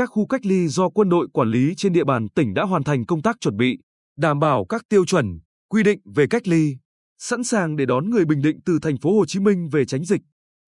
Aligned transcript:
các 0.00 0.10
khu 0.12 0.26
cách 0.26 0.46
ly 0.46 0.68
do 0.68 0.88
quân 0.88 1.08
đội 1.08 1.28
quản 1.32 1.50
lý 1.50 1.74
trên 1.76 1.92
địa 1.92 2.04
bàn 2.04 2.28
tỉnh 2.28 2.54
đã 2.54 2.62
hoàn 2.62 2.84
thành 2.84 3.06
công 3.06 3.22
tác 3.22 3.36
chuẩn 3.40 3.56
bị, 3.56 3.78
đảm 4.18 4.38
bảo 4.38 4.64
các 4.64 4.82
tiêu 4.88 5.04
chuẩn, 5.04 5.40
quy 5.68 5.82
định 5.82 6.00
về 6.14 6.26
cách 6.30 6.48
ly, 6.48 6.76
sẵn 7.18 7.44
sàng 7.44 7.76
để 7.76 7.86
đón 7.86 8.10
người 8.10 8.24
Bình 8.24 8.42
Định 8.42 8.60
từ 8.64 8.78
thành 8.82 8.96
phố 8.96 9.18
Hồ 9.18 9.26
Chí 9.26 9.40
Minh 9.40 9.68
về 9.68 9.84
tránh 9.84 10.04
dịch. 10.04 10.20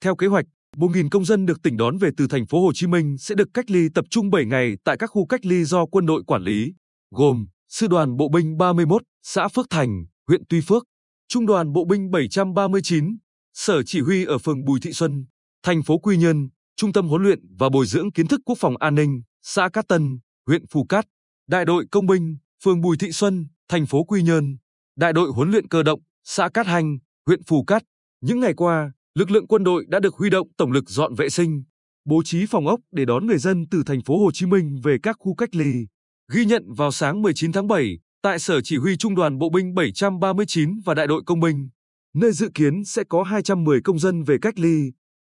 Theo 0.05 0.17
kế 0.17 0.27
hoạch, 0.27 0.45
1.000 0.77 1.09
công 1.11 1.25
dân 1.25 1.47
được 1.47 1.63
tỉnh 1.63 1.77
đón 1.77 1.99
về 1.99 2.11
từ 2.17 2.27
thành 2.27 2.47
phố 2.47 2.63
Hồ 2.63 2.73
Chí 2.73 2.87
Minh 2.87 3.19
sẽ 3.19 3.35
được 3.35 3.49
cách 3.55 3.71
ly 3.71 3.89
tập 3.95 4.05
trung 4.11 4.31
7 4.31 4.45
ngày 4.45 4.77
tại 4.85 4.97
các 4.97 5.07
khu 5.07 5.27
cách 5.27 5.47
ly 5.47 5.65
do 5.65 5.87
quân 5.87 6.07
đội 6.07 6.23
quản 6.27 6.43
lý, 6.43 6.75
gồm 7.11 7.47
Sư 7.69 7.87
đoàn 7.87 8.17
Bộ 8.17 8.29
binh 8.29 8.57
31, 8.59 9.03
xã 9.23 9.49
Phước 9.49 9.67
Thành, 9.71 10.05
huyện 10.29 10.43
Tuy 10.49 10.61
Phước, 10.61 10.85
Trung 11.29 11.47
đoàn 11.47 11.73
Bộ 11.73 11.85
binh 11.85 12.11
739, 12.11 13.17
Sở 13.55 13.83
Chỉ 13.83 14.01
huy 14.01 14.25
ở 14.25 14.39
phường 14.39 14.65
Bùi 14.65 14.81
Thị 14.81 14.93
Xuân, 14.93 15.27
thành 15.63 15.83
phố 15.83 15.99
Quy 15.99 16.17
Nhơn, 16.17 16.49
Trung 16.77 16.93
tâm 16.93 17.09
huấn 17.09 17.23
luyện 17.23 17.57
và 17.59 17.69
bồi 17.69 17.87
dưỡng 17.87 18.13
kiến 18.13 18.27
thức 18.27 18.41
quốc 18.45 18.59
phòng 18.59 18.77
an 18.77 18.95
ninh, 18.95 19.23
xã 19.43 19.69
Cát 19.69 19.89
Tân, 19.89 20.19
huyện 20.47 20.67
Phù 20.67 20.85
Cát, 20.85 21.07
Đại 21.49 21.65
đội 21.65 21.87
công 21.91 22.07
binh, 22.07 22.37
phường 22.65 22.81
Bùi 22.81 22.97
Thị 22.97 23.13
Xuân, 23.13 23.47
thành 23.69 23.87
phố 23.87 24.05
Quy 24.05 24.23
Nhơn, 24.23 24.57
Đại 24.97 25.13
đội 25.13 25.31
huấn 25.31 25.51
luyện 25.51 25.69
cơ 25.69 25.83
động, 25.83 26.01
xã 26.25 26.49
Cát 26.49 26.67
Hành, 26.67 26.99
huyện 27.27 27.43
Phù 27.43 27.65
Cát. 27.65 27.83
Những 28.21 28.41
ngày 28.41 28.55
qua, 28.55 28.93
lực 29.15 29.31
lượng 29.31 29.47
quân 29.47 29.65
đội 29.65 29.85
đã 29.89 30.01
được 30.01 30.15
huy 30.15 30.31
động 30.31 30.49
tổng 30.57 30.73
lực 30.73 30.91
dọn 30.91 31.15
vệ 31.15 31.29
sinh, 31.29 31.63
bố 32.05 32.23
trí 32.25 32.47
phòng 32.47 32.67
ốc 32.67 32.81
để 32.93 33.05
đón 33.05 33.27
người 33.27 33.39
dân 33.39 33.65
từ 33.71 33.83
thành 33.87 34.03
phố 34.03 34.19
Hồ 34.25 34.31
Chí 34.33 34.47
Minh 34.47 34.81
về 34.83 34.97
các 35.03 35.17
khu 35.19 35.35
cách 35.35 35.55
ly. 35.55 35.87
Ghi 36.33 36.45
nhận 36.45 36.73
vào 36.73 36.93
sáng 36.93 37.23
19 37.23 37.53
tháng 37.53 37.69
7, 37.69 37.99
tại 38.23 38.39
Sở 38.39 38.61
Chỉ 38.61 38.77
huy 38.77 38.97
Trung 38.97 39.15
đoàn 39.15 39.39
Bộ 39.39 39.51
binh 39.51 39.75
739 39.75 40.81
và 40.85 40.95
Đại 40.95 41.07
đội 41.07 41.23
Công 41.27 41.41
binh, 41.41 41.69
nơi 42.15 42.33
dự 42.33 42.51
kiến 42.55 42.85
sẽ 42.85 43.05
có 43.09 43.23
210 43.23 43.81
công 43.81 43.99
dân 43.99 44.23
về 44.23 44.37
cách 44.43 44.59
ly. 44.59 44.93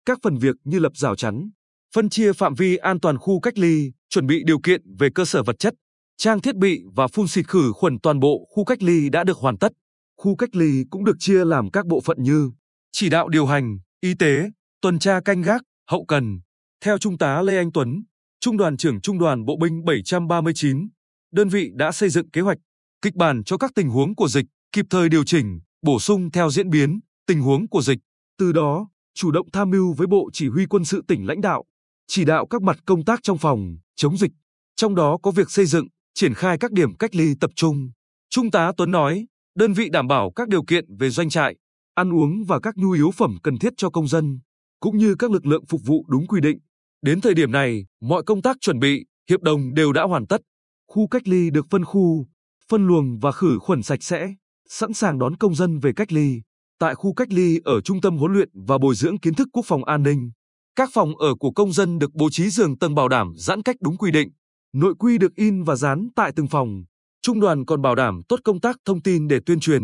Các 0.06 0.18
phần 0.22 0.36
việc 0.38 0.56
như 0.64 0.78
lập 0.78 0.96
rào 0.96 1.16
chắn, 1.16 1.50
phân 1.94 2.08
chia 2.08 2.32
phạm 2.32 2.54
vi 2.54 2.76
an 2.76 3.00
toàn 3.00 3.18
khu 3.18 3.40
cách 3.40 3.58
ly, 3.58 3.92
chuẩn 4.08 4.26
bị 4.26 4.42
điều 4.46 4.58
kiện 4.60 4.96
về 4.98 5.08
cơ 5.14 5.24
sở 5.24 5.42
vật 5.42 5.58
chất, 5.58 5.74
trang 6.16 6.40
thiết 6.40 6.56
bị 6.56 6.82
và 6.94 7.08
phun 7.08 7.26
xịt 7.26 7.48
khử 7.48 7.72
khuẩn 7.72 7.98
toàn 8.02 8.20
bộ 8.20 8.46
khu 8.50 8.64
cách 8.64 8.82
ly 8.82 9.08
đã 9.08 9.24
được 9.24 9.36
hoàn 9.36 9.58
tất. 9.58 9.72
Khu 10.16 10.36
cách 10.36 10.56
ly 10.56 10.84
cũng 10.90 11.04
được 11.04 11.16
chia 11.18 11.44
làm 11.44 11.70
các 11.70 11.86
bộ 11.86 12.00
phận 12.00 12.22
như 12.22 12.50
chỉ 12.92 13.08
đạo 13.08 13.28
điều 13.28 13.46
hành, 13.46 13.78
y 14.00 14.14
tế, 14.18 14.50
tuần 14.80 14.98
tra 14.98 15.20
canh 15.24 15.42
gác, 15.42 15.62
hậu 15.90 16.04
cần. 16.04 16.40
Theo 16.84 16.98
Trung 16.98 17.18
tá 17.18 17.42
Lê 17.42 17.56
Anh 17.56 17.72
Tuấn, 17.72 18.02
Trung 18.40 18.56
đoàn 18.56 18.76
trưởng 18.76 19.00
Trung 19.00 19.18
đoàn 19.18 19.44
Bộ 19.44 19.56
binh 19.56 19.84
739, 19.84 20.88
đơn 21.32 21.48
vị 21.48 21.70
đã 21.74 21.92
xây 21.92 22.08
dựng 22.08 22.30
kế 22.30 22.40
hoạch, 22.40 22.58
kịch 23.02 23.14
bản 23.14 23.44
cho 23.44 23.58
các 23.58 23.70
tình 23.74 23.88
huống 23.88 24.14
của 24.14 24.28
dịch, 24.28 24.46
kịp 24.72 24.86
thời 24.90 25.08
điều 25.08 25.24
chỉnh, 25.24 25.60
bổ 25.82 25.98
sung 25.98 26.30
theo 26.30 26.50
diễn 26.50 26.70
biến, 26.70 27.00
tình 27.26 27.40
huống 27.40 27.68
của 27.68 27.82
dịch. 27.82 27.98
Từ 28.38 28.52
đó, 28.52 28.88
chủ 29.16 29.30
động 29.30 29.50
tham 29.52 29.70
mưu 29.70 29.92
với 29.92 30.06
Bộ 30.06 30.30
Chỉ 30.32 30.48
huy 30.48 30.66
quân 30.66 30.84
sự 30.84 31.04
tỉnh 31.08 31.26
lãnh 31.26 31.40
đạo, 31.40 31.64
chỉ 32.06 32.24
đạo 32.24 32.46
các 32.46 32.62
mặt 32.62 32.78
công 32.86 33.04
tác 33.04 33.20
trong 33.22 33.38
phòng, 33.38 33.76
chống 33.96 34.16
dịch. 34.16 34.32
Trong 34.76 34.94
đó 34.94 35.18
có 35.22 35.30
việc 35.30 35.50
xây 35.50 35.66
dựng, 35.66 35.86
triển 36.14 36.34
khai 36.34 36.58
các 36.58 36.72
điểm 36.72 36.96
cách 36.96 37.14
ly 37.14 37.34
tập 37.40 37.50
trung. 37.56 37.90
Trung 38.30 38.50
tá 38.50 38.72
Tuấn 38.76 38.90
nói, 38.90 39.26
đơn 39.54 39.72
vị 39.72 39.88
đảm 39.88 40.08
bảo 40.08 40.30
các 40.36 40.48
điều 40.48 40.64
kiện 40.64 40.84
về 40.98 41.10
doanh 41.10 41.28
trại, 41.28 41.56
ăn 41.94 42.14
uống 42.14 42.44
và 42.44 42.60
các 42.60 42.76
nhu 42.76 42.90
yếu 42.90 43.10
phẩm 43.10 43.36
cần 43.42 43.58
thiết 43.58 43.72
cho 43.76 43.90
công 43.90 44.08
dân, 44.08 44.40
cũng 44.80 44.98
như 44.98 45.14
các 45.18 45.30
lực 45.30 45.46
lượng 45.46 45.66
phục 45.66 45.80
vụ 45.84 46.04
đúng 46.08 46.26
quy 46.26 46.40
định. 46.40 46.58
Đến 47.02 47.20
thời 47.20 47.34
điểm 47.34 47.52
này, 47.52 47.86
mọi 48.00 48.22
công 48.26 48.42
tác 48.42 48.56
chuẩn 48.60 48.78
bị, 48.78 49.04
hiệp 49.30 49.40
đồng 49.42 49.74
đều 49.74 49.92
đã 49.92 50.02
hoàn 50.02 50.26
tất. 50.26 50.40
Khu 50.88 51.08
cách 51.08 51.28
ly 51.28 51.50
được 51.50 51.66
phân 51.70 51.84
khu, 51.84 52.26
phân 52.68 52.86
luồng 52.86 53.18
và 53.18 53.32
khử 53.32 53.58
khuẩn 53.58 53.82
sạch 53.82 54.02
sẽ, 54.02 54.34
sẵn 54.68 54.92
sàng 54.92 55.18
đón 55.18 55.36
công 55.36 55.54
dân 55.54 55.78
về 55.78 55.92
cách 55.92 56.12
ly. 56.12 56.40
Tại 56.78 56.94
khu 56.94 57.14
cách 57.14 57.28
ly 57.32 57.60
ở 57.64 57.80
Trung 57.80 58.00
tâm 58.00 58.16
huấn 58.16 58.32
luyện 58.32 58.48
và 58.54 58.78
bồi 58.78 58.94
dưỡng 58.94 59.18
kiến 59.18 59.34
thức 59.34 59.48
quốc 59.52 59.64
phòng 59.66 59.84
an 59.84 60.02
ninh, 60.02 60.30
các 60.76 60.90
phòng 60.92 61.16
ở 61.18 61.34
của 61.34 61.50
công 61.50 61.72
dân 61.72 61.98
được 61.98 62.14
bố 62.14 62.30
trí 62.30 62.50
giường 62.50 62.78
tầng 62.78 62.94
bảo 62.94 63.08
đảm 63.08 63.32
giãn 63.36 63.62
cách 63.62 63.76
đúng 63.80 63.96
quy 63.96 64.10
định. 64.10 64.28
Nội 64.72 64.94
quy 64.98 65.18
được 65.18 65.34
in 65.34 65.62
và 65.62 65.76
dán 65.76 66.08
tại 66.16 66.32
từng 66.36 66.46
phòng. 66.46 66.84
Trung 67.22 67.40
đoàn 67.40 67.64
còn 67.64 67.82
bảo 67.82 67.94
đảm 67.94 68.20
tốt 68.28 68.40
công 68.44 68.60
tác 68.60 68.76
thông 68.84 69.02
tin 69.02 69.28
để 69.28 69.40
tuyên 69.46 69.60
truyền, 69.60 69.82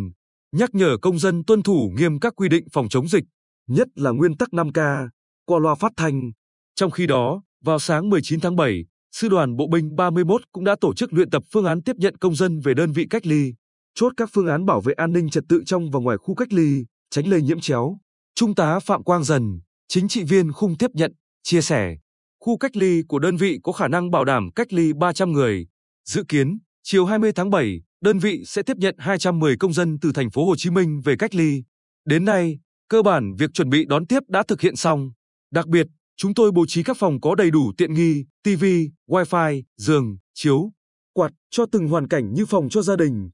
nhắc 0.57 0.75
nhở 0.75 0.97
công 1.03 1.19
dân 1.19 1.45
tuân 1.45 1.63
thủ 1.63 1.93
nghiêm 1.97 2.21
các 2.21 2.33
quy 2.37 2.49
định 2.49 2.65
phòng 2.73 2.89
chống 2.89 3.09
dịch, 3.09 3.25
nhất 3.69 3.89
là 3.95 4.11
nguyên 4.11 4.37
tắc 4.37 4.49
5K, 4.49 5.09
qua 5.47 5.59
loa 5.59 5.75
phát 5.75 5.93
thanh. 5.97 6.33
Trong 6.75 6.91
khi 6.91 7.07
đó, 7.07 7.43
vào 7.65 7.79
sáng 7.79 8.11
19 8.11 8.41
tháng 8.41 8.57
7, 8.57 8.85
Sư 9.13 9.29
đoàn 9.29 9.57
Bộ 9.57 9.67
binh 9.67 9.97
31 9.97 10.43
cũng 10.53 10.65
đã 10.65 10.77
tổ 10.81 10.95
chức 10.95 11.13
luyện 11.13 11.31
tập 11.31 11.43
phương 11.53 11.65
án 11.65 11.83
tiếp 11.83 11.97
nhận 11.97 12.17
công 12.17 12.35
dân 12.35 12.61
về 12.61 12.75
đơn 12.75 12.93
vị 12.93 13.07
cách 13.11 13.27
ly, 13.27 13.55
chốt 13.95 14.13
các 14.17 14.31
phương 14.33 14.47
án 14.47 14.67
bảo 14.67 14.81
vệ 14.81 14.95
an 14.95 15.13
ninh 15.13 15.31
trật 15.31 15.45
tự 15.49 15.63
trong 15.67 15.91
và 15.91 16.01
ngoài 16.01 16.17
khu 16.17 16.35
cách 16.35 16.53
ly, 16.53 16.85
tránh 17.13 17.27
lây 17.27 17.43
nhiễm 17.43 17.61
chéo. 17.61 17.99
Trung 18.35 18.55
tá 18.55 18.79
Phạm 18.79 19.05
Quang 19.05 19.25
Dần, 19.25 19.61
chính 19.89 20.09
trị 20.09 20.25
viên 20.25 20.53
khung 20.53 20.77
tiếp 20.79 20.91
nhận, 20.95 21.13
chia 21.43 21.61
sẻ, 21.61 21.97
khu 22.41 22.59
cách 22.59 22.77
ly 22.77 23.03
của 23.09 23.19
đơn 23.19 23.37
vị 23.37 23.59
có 23.63 23.73
khả 23.73 23.89
năng 23.89 24.11
bảo 24.11 24.25
đảm 24.25 24.51
cách 24.55 24.73
ly 24.73 24.93
300 24.93 25.33
người. 25.33 25.67
Dự 26.09 26.25
kiến, 26.29 26.59
chiều 26.83 27.07
20 27.07 27.33
tháng 27.33 27.51
7, 27.51 27.81
đơn 28.01 28.19
vị 28.19 28.43
sẽ 28.47 28.63
tiếp 28.63 28.77
nhận 28.77 28.95
210 28.99 29.57
công 29.57 29.73
dân 29.73 29.99
từ 30.01 30.13
thành 30.13 30.31
phố 30.31 30.47
Hồ 30.47 30.57
Chí 30.57 30.71
Minh 30.71 31.01
về 31.05 31.17
cách 31.19 31.35
ly. 31.35 31.63
Đến 32.05 32.25
nay, 32.25 32.59
cơ 32.89 33.03
bản 33.03 33.35
việc 33.39 33.51
chuẩn 33.55 33.71
bị 33.71 33.85
đón 33.89 34.07
tiếp 34.07 34.21
đã 34.29 34.43
thực 34.49 34.61
hiện 34.61 34.77
xong. 34.77 35.11
Đặc 35.51 35.67
biệt, 35.67 35.87
chúng 36.17 36.35
tôi 36.35 36.53
bố 36.53 36.65
trí 36.69 36.83
các 36.83 36.97
phòng 37.01 37.21
có 37.21 37.35
đầy 37.35 37.51
đủ 37.51 37.73
tiện 37.77 37.95
nghi, 37.95 38.25
TV, 38.45 38.65
wifi, 39.09 39.63
giường, 39.77 40.17
chiếu, 40.35 40.73
quạt 41.13 41.33
cho 41.51 41.67
từng 41.73 41.89
hoàn 41.89 42.09
cảnh 42.09 42.35
như 42.35 42.47
phòng 42.47 42.69
cho 42.71 42.83
gia 42.83 42.97
đình, 42.97 43.31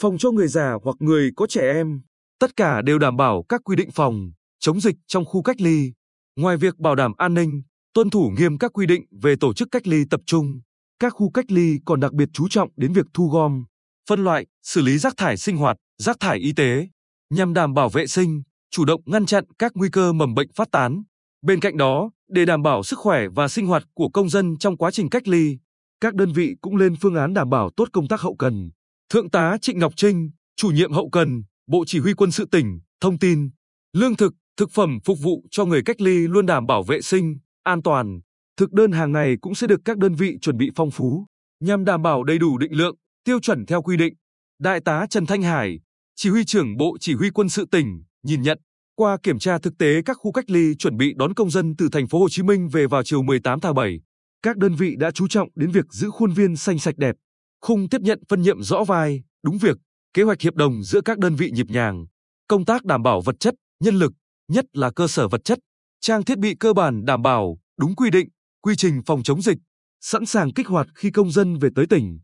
phòng 0.00 0.18
cho 0.18 0.30
người 0.30 0.48
già 0.48 0.72
hoặc 0.82 0.96
người 1.00 1.30
có 1.36 1.46
trẻ 1.46 1.72
em. 1.74 2.00
Tất 2.40 2.56
cả 2.56 2.82
đều 2.82 2.98
đảm 2.98 3.16
bảo 3.16 3.44
các 3.48 3.60
quy 3.64 3.76
định 3.76 3.90
phòng, 3.90 4.30
chống 4.60 4.80
dịch 4.80 4.96
trong 5.06 5.24
khu 5.24 5.42
cách 5.42 5.60
ly. 5.60 5.92
Ngoài 6.36 6.56
việc 6.56 6.78
bảo 6.78 6.94
đảm 6.94 7.12
an 7.16 7.34
ninh, 7.34 7.62
tuân 7.94 8.10
thủ 8.10 8.32
nghiêm 8.38 8.58
các 8.58 8.72
quy 8.72 8.86
định 8.86 9.04
về 9.22 9.34
tổ 9.40 9.54
chức 9.54 9.68
cách 9.70 9.86
ly 9.86 10.04
tập 10.10 10.20
trung, 10.26 10.60
các 10.98 11.10
khu 11.10 11.30
cách 11.30 11.44
ly 11.52 11.78
còn 11.84 12.00
đặc 12.00 12.12
biệt 12.12 12.28
chú 12.32 12.48
trọng 12.48 12.68
đến 12.76 12.92
việc 12.92 13.06
thu 13.14 13.28
gom, 13.28 13.64
phân 14.08 14.24
loại, 14.24 14.46
xử 14.62 14.82
lý 14.82 14.98
rác 14.98 15.16
thải 15.16 15.36
sinh 15.36 15.56
hoạt, 15.56 15.76
rác 15.98 16.16
thải 16.20 16.38
y 16.38 16.52
tế, 16.52 16.88
nhằm 17.30 17.54
đảm 17.54 17.74
bảo 17.74 17.88
vệ 17.88 18.06
sinh, 18.06 18.42
chủ 18.70 18.84
động 18.84 19.00
ngăn 19.06 19.26
chặn 19.26 19.44
các 19.58 19.72
nguy 19.74 19.88
cơ 19.92 20.12
mầm 20.12 20.34
bệnh 20.34 20.48
phát 20.54 20.68
tán. 20.72 21.02
Bên 21.42 21.60
cạnh 21.60 21.76
đó, 21.76 22.10
để 22.28 22.44
đảm 22.44 22.62
bảo 22.62 22.82
sức 22.82 22.98
khỏe 22.98 23.28
và 23.34 23.48
sinh 23.48 23.66
hoạt 23.66 23.82
của 23.94 24.08
công 24.08 24.28
dân 24.28 24.58
trong 24.58 24.76
quá 24.76 24.90
trình 24.90 25.10
cách 25.10 25.28
ly, 25.28 25.58
các 26.00 26.14
đơn 26.14 26.32
vị 26.32 26.54
cũng 26.60 26.76
lên 26.76 26.94
phương 27.00 27.14
án 27.14 27.34
đảm 27.34 27.50
bảo 27.50 27.70
tốt 27.76 27.88
công 27.92 28.08
tác 28.08 28.20
hậu 28.20 28.36
cần. 28.36 28.70
Thượng 29.12 29.30
tá 29.30 29.56
Trịnh 29.60 29.78
Ngọc 29.78 29.92
Trinh, 29.96 30.30
chủ 30.56 30.68
nhiệm 30.68 30.92
hậu 30.92 31.10
cần, 31.10 31.42
Bộ 31.70 31.84
Chỉ 31.86 31.98
huy 31.98 32.14
quân 32.14 32.30
sự 32.30 32.44
tỉnh, 32.50 32.80
thông 33.00 33.18
tin, 33.18 33.50
lương 33.92 34.16
thực, 34.16 34.34
thực 34.56 34.70
phẩm 34.70 34.98
phục 35.04 35.18
vụ 35.22 35.44
cho 35.50 35.64
người 35.64 35.82
cách 35.84 36.00
ly 36.00 36.28
luôn 36.28 36.46
đảm 36.46 36.66
bảo 36.66 36.82
vệ 36.82 37.00
sinh, 37.00 37.38
an 37.62 37.82
toàn. 37.82 38.20
Thực 38.56 38.72
đơn 38.72 38.92
hàng 38.92 39.12
ngày 39.12 39.36
cũng 39.40 39.54
sẽ 39.54 39.66
được 39.66 39.80
các 39.84 39.98
đơn 39.98 40.14
vị 40.14 40.38
chuẩn 40.40 40.56
bị 40.56 40.70
phong 40.76 40.90
phú, 40.90 41.26
nhằm 41.60 41.84
đảm 41.84 42.02
bảo 42.02 42.24
đầy 42.24 42.38
đủ 42.38 42.58
định 42.58 42.72
lượng, 42.72 42.96
tiêu 43.24 43.40
chuẩn 43.40 43.66
theo 43.66 43.82
quy 43.82 43.96
định. 43.96 44.14
Đại 44.60 44.80
tá 44.80 45.06
Trần 45.10 45.26
Thanh 45.26 45.42
Hải, 45.42 45.80
chỉ 46.16 46.30
huy 46.30 46.44
trưởng 46.44 46.76
Bộ 46.76 46.96
Chỉ 47.00 47.14
huy 47.14 47.30
quân 47.30 47.48
sự 47.48 47.66
tỉnh, 47.70 48.02
nhìn 48.22 48.42
nhận 48.42 48.58
qua 48.96 49.16
kiểm 49.22 49.38
tra 49.38 49.58
thực 49.58 49.78
tế 49.78 50.02
các 50.04 50.16
khu 50.20 50.32
cách 50.32 50.50
ly 50.50 50.74
chuẩn 50.74 50.96
bị 50.96 51.12
đón 51.16 51.34
công 51.34 51.50
dân 51.50 51.76
từ 51.78 51.88
thành 51.92 52.08
phố 52.08 52.18
Hồ 52.18 52.28
Chí 52.28 52.42
Minh 52.42 52.68
về 52.68 52.86
vào 52.86 53.02
chiều 53.02 53.22
18 53.22 53.60
tháng 53.60 53.74
7, 53.74 54.00
các 54.42 54.56
đơn 54.56 54.74
vị 54.74 54.94
đã 54.98 55.10
chú 55.10 55.28
trọng 55.28 55.48
đến 55.54 55.70
việc 55.70 55.84
giữ 55.90 56.10
khuôn 56.10 56.32
viên 56.32 56.56
xanh 56.56 56.78
sạch 56.78 56.96
đẹp, 56.96 57.16
khung 57.60 57.88
tiếp 57.88 58.00
nhận 58.00 58.20
phân 58.28 58.42
nhiệm 58.42 58.62
rõ 58.62 58.84
vai, 58.84 59.22
đúng 59.42 59.58
việc, 59.58 59.76
kế 60.14 60.22
hoạch 60.22 60.40
hiệp 60.40 60.54
đồng 60.54 60.82
giữa 60.82 61.00
các 61.00 61.18
đơn 61.18 61.34
vị 61.36 61.50
nhịp 61.50 61.66
nhàng, 61.68 62.06
công 62.48 62.64
tác 62.64 62.84
đảm 62.84 63.02
bảo 63.02 63.20
vật 63.20 63.36
chất, 63.40 63.54
nhân 63.80 63.94
lực, 63.94 64.12
nhất 64.48 64.64
là 64.72 64.90
cơ 64.90 65.08
sở 65.08 65.28
vật 65.28 65.44
chất, 65.44 65.58
trang 66.00 66.24
thiết 66.24 66.38
bị 66.38 66.54
cơ 66.60 66.72
bản 66.72 67.04
đảm 67.04 67.22
bảo 67.22 67.58
đúng 67.78 67.94
quy 67.94 68.10
định, 68.10 68.28
quy 68.62 68.76
trình 68.76 69.02
phòng 69.06 69.22
chống 69.22 69.42
dịch, 69.42 69.58
sẵn 70.00 70.26
sàng 70.26 70.52
kích 70.52 70.66
hoạt 70.66 70.86
khi 70.94 71.10
công 71.10 71.30
dân 71.30 71.58
về 71.58 71.68
tới 71.74 71.86
tỉnh. 71.86 72.20